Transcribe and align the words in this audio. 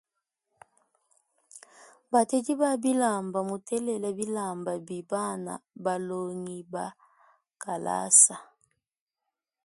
Batedi 2.11 2.53
ba 2.61 2.69
bilamba 2.83 3.39
mutelela 3.49 4.09
bilamba 4.19 4.71
bi 4.87 4.99
bana 5.11 5.53
balongiba 5.83 6.85
kalasa. 7.61 8.35